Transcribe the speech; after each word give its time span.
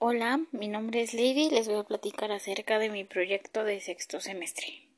Hola, 0.00 0.38
mi 0.52 0.68
nombre 0.68 1.02
es 1.02 1.12
Lady 1.12 1.46
y 1.46 1.50
les 1.50 1.66
voy 1.66 1.78
a 1.80 1.82
platicar 1.82 2.30
acerca 2.30 2.78
de 2.78 2.88
mi 2.88 3.02
proyecto 3.02 3.64
de 3.64 3.80
sexto 3.80 4.20
semestre. 4.20 4.88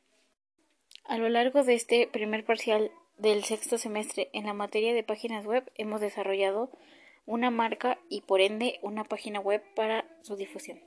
A 1.04 1.16
lo 1.16 1.30
largo 1.30 1.64
de 1.64 1.72
este 1.72 2.06
primer 2.06 2.44
parcial 2.44 2.90
del 3.16 3.42
sexto 3.44 3.78
semestre 3.78 4.28
en 4.34 4.44
la 4.44 4.52
materia 4.52 4.92
de 4.92 5.02
páginas 5.02 5.46
web 5.46 5.72
hemos 5.76 6.02
desarrollado 6.02 6.70
una 7.24 7.50
marca 7.50 7.98
y 8.10 8.20
por 8.20 8.42
ende 8.42 8.78
una 8.82 9.04
página 9.04 9.40
web 9.40 9.62
para 9.74 10.04
su 10.20 10.36
difusión. 10.36 10.78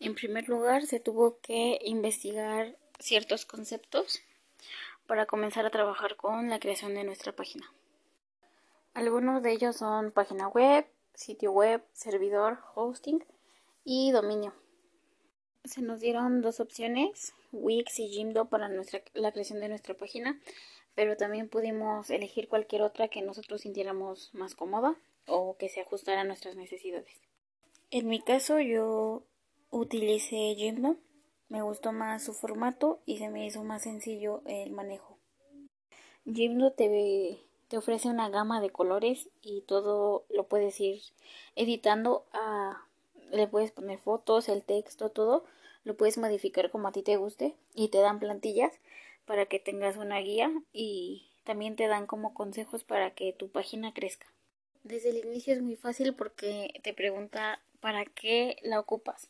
En 0.00 0.14
primer 0.14 0.48
lugar, 0.48 0.86
se 0.86 0.98
tuvo 0.98 1.38
que 1.40 1.78
investigar 1.82 2.74
ciertos 3.00 3.44
conceptos 3.44 4.22
para 5.06 5.26
comenzar 5.26 5.66
a 5.66 5.70
trabajar 5.70 6.16
con 6.16 6.48
la 6.48 6.58
creación 6.58 6.94
de 6.94 7.04
nuestra 7.04 7.32
página. 7.32 7.70
Algunos 8.94 9.42
de 9.42 9.52
ellos 9.52 9.76
son 9.76 10.10
página 10.10 10.48
web, 10.48 10.86
sitio 11.16 11.50
web, 11.50 11.82
servidor, 11.92 12.58
hosting 12.74 13.24
y 13.84 14.12
dominio. 14.12 14.54
Se 15.64 15.82
nos 15.82 16.00
dieron 16.00 16.42
dos 16.42 16.60
opciones, 16.60 17.34
Wix 17.52 17.98
y 17.98 18.08
Jimdo 18.08 18.48
para 18.48 18.68
nuestra, 18.68 19.02
la 19.14 19.32
creación 19.32 19.60
de 19.60 19.68
nuestra 19.68 19.94
página, 19.94 20.40
pero 20.94 21.16
también 21.16 21.48
pudimos 21.48 22.10
elegir 22.10 22.48
cualquier 22.48 22.82
otra 22.82 23.08
que 23.08 23.22
nosotros 23.22 23.62
sintiéramos 23.62 24.32
más 24.32 24.54
cómoda 24.54 24.96
o 25.26 25.56
que 25.56 25.68
se 25.68 25.80
ajustara 25.80 26.20
a 26.20 26.24
nuestras 26.24 26.54
necesidades. 26.56 27.20
En 27.90 28.06
mi 28.08 28.20
caso 28.20 28.60
yo 28.60 29.24
utilicé 29.70 30.54
Jimdo, 30.56 30.96
me 31.48 31.62
gustó 31.62 31.92
más 31.92 32.24
su 32.24 32.32
formato 32.32 33.00
y 33.06 33.18
se 33.18 33.28
me 33.28 33.46
hizo 33.46 33.62
más 33.64 33.82
sencillo 33.82 34.42
el 34.46 34.72
manejo. 34.72 35.18
Jimdo 36.24 36.72
te 36.72 36.88
te 37.68 37.76
ofrece 37.76 38.08
una 38.08 38.28
gama 38.28 38.60
de 38.60 38.70
colores 38.70 39.28
y 39.42 39.62
todo 39.62 40.24
lo 40.30 40.46
puedes 40.46 40.80
ir 40.80 41.02
editando 41.54 42.24
a 42.32 42.86
le 43.30 43.46
puedes 43.48 43.72
poner 43.72 43.98
fotos, 43.98 44.48
el 44.48 44.62
texto, 44.62 45.10
todo, 45.10 45.44
lo 45.84 45.96
puedes 45.96 46.18
modificar 46.18 46.70
como 46.70 46.88
a 46.88 46.92
ti 46.92 47.02
te 47.02 47.16
guste 47.16 47.56
y 47.74 47.88
te 47.88 47.98
dan 47.98 48.18
plantillas 48.18 48.72
para 49.24 49.46
que 49.46 49.58
tengas 49.58 49.96
una 49.96 50.18
guía 50.20 50.50
y 50.72 51.28
también 51.44 51.76
te 51.76 51.86
dan 51.86 52.06
como 52.06 52.34
consejos 52.34 52.84
para 52.84 53.10
que 53.10 53.32
tu 53.32 53.48
página 53.48 53.92
crezca. 53.92 54.26
Desde 54.84 55.10
el 55.10 55.18
inicio 55.18 55.54
es 55.54 55.62
muy 55.62 55.76
fácil 55.76 56.14
porque 56.14 56.80
te 56.82 56.94
pregunta 56.94 57.60
para 57.80 58.04
qué 58.04 58.56
la 58.62 58.78
ocupas. 58.78 59.28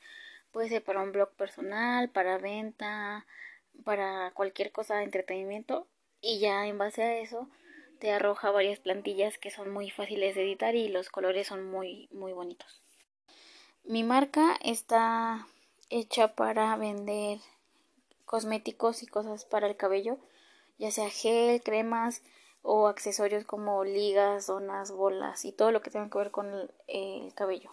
Puede 0.52 0.68
ser 0.68 0.84
para 0.84 1.02
un 1.02 1.12
blog 1.12 1.30
personal, 1.33 2.11
para 2.11 2.39
venta, 2.39 3.27
para 3.84 4.33
cualquier 4.33 4.72
cosa 4.72 4.96
de 4.96 5.05
entretenimiento 5.05 5.86
y 6.20 6.39
ya 6.39 6.66
en 6.66 6.78
base 6.78 7.02
a 7.02 7.18
eso 7.18 7.48
te 7.98 8.12
arroja 8.12 8.50
varias 8.50 8.78
plantillas 8.78 9.39
que 9.39 9.50
son 9.50 9.70
muy 9.70 9.91
fáciles 9.91 10.34
de 10.34 10.42
editar 10.42 10.75
y 10.75 10.89
los 10.89 11.11
colores 11.11 11.47
son 11.47 11.64
muy 11.64 12.08
muy 12.12 12.33
bonitos. 12.33 12.83
Mi 13.84 14.02
marca 14.02 14.56
está 14.62 15.47
hecha 15.91 16.34
para 16.34 16.77
vender 16.77 17.39
cosméticos 18.24 19.02
y 19.02 19.06
cosas 19.06 19.44
para 19.44 19.69
el 19.69 19.77
cabello, 19.77 20.19
ya 20.78 20.91
sea 20.91 21.08
gel, 21.08 21.62
cremas 21.62 22.22
o 22.62 22.89
accesorios 22.89 23.44
como 23.44 23.84
ligas, 23.84 24.47
zonas, 24.47 24.91
bolas 24.91 25.44
y 25.44 25.52
todo 25.52 25.70
lo 25.70 25.83
que 25.83 25.91
tenga 25.91 26.11
que 26.11 26.19
ver 26.19 26.30
con 26.33 26.52
el, 26.52 26.70
el 26.89 27.34
cabello. 27.34 27.70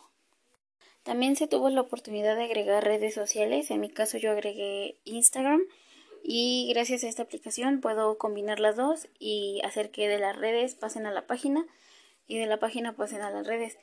También 1.02 1.36
se 1.36 1.48
tuvo 1.48 1.70
la 1.70 1.82
oportunidad 1.82 2.36
de 2.36 2.46
agregar 2.46 2.84
redes 2.84 3.14
sociales, 3.14 3.72
en 3.72 3.82
mi 3.82 3.90
caso 3.90 4.18
yo 4.18 4.32
agregué 4.32 5.00
Instagram 5.04 5.62
y 6.24 6.72
gracias 6.74 7.04
a 7.04 7.10
esta 7.10 7.24
aplicación 7.24 7.82
puedo 7.82 8.18
combinar 8.18 8.62
las 8.62 8.78
dos 8.78 9.10
y 9.20 9.62
hacer 9.66 9.92
que 9.92 10.08
de 10.08 10.20
las 10.20 10.38
redes 10.38 10.74
pasen 10.74 11.06
a 11.06 11.12
la 11.12 11.28
página 11.28 11.66
y 12.28 12.38
de 12.38 12.46
la 12.46 12.60
página 12.60 12.96
pasen 12.96 13.22
a 13.22 13.30
las 13.30 13.46
redes. 13.46 13.78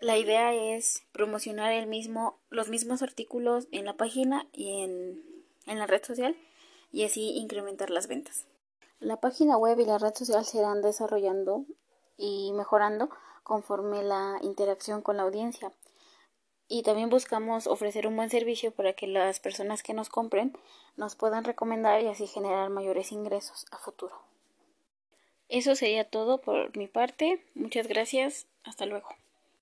La 0.00 0.16
idea 0.16 0.54
es 0.54 1.02
promocionar 1.12 1.72
el 1.72 1.88
mismo, 1.88 2.38
los 2.48 2.68
mismos 2.68 3.02
artículos 3.02 3.66
en 3.72 3.84
la 3.86 3.96
página 3.96 4.46
y 4.52 4.82
en, 4.82 5.22
en 5.66 5.78
la 5.80 5.88
red 5.88 6.04
social 6.04 6.36
y 6.92 7.04
así 7.04 7.30
incrementar 7.36 7.90
las 7.90 8.06
ventas. 8.06 8.46
La 9.00 9.20
página 9.20 9.56
web 9.56 9.80
y 9.80 9.84
la 9.84 9.98
red 9.98 10.14
social 10.14 10.44
se 10.44 10.58
irán 10.58 10.80
desarrollando 10.80 11.64
y 12.16 12.52
mejorando 12.52 13.10
conforme 13.42 14.04
la 14.04 14.38
interacción 14.42 15.02
con 15.02 15.16
la 15.16 15.24
audiencia 15.24 15.72
y 16.68 16.82
también 16.82 17.10
buscamos 17.10 17.66
ofrecer 17.66 18.06
un 18.06 18.16
buen 18.16 18.30
servicio 18.30 18.70
para 18.70 18.94
que 18.94 19.06
las 19.06 19.40
personas 19.40 19.82
que 19.82 19.94
nos 19.94 20.08
compren 20.08 20.56
nos 20.96 21.16
puedan 21.16 21.44
recomendar 21.44 22.00
y 22.02 22.08
así 22.08 22.26
generar 22.26 22.70
mayores 22.70 23.12
ingresos 23.12 23.66
a 23.70 23.78
futuro. 23.78 24.14
Eso 25.48 25.74
sería 25.74 26.08
todo 26.08 26.40
por 26.40 26.76
mi 26.76 26.88
parte. 26.88 27.44
Muchas 27.54 27.86
gracias. 27.86 28.46
Hasta 28.64 28.86
luego. 28.86 29.08